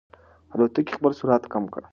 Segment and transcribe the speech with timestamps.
[0.53, 1.81] الوتکې خپل سرعت کم کړ.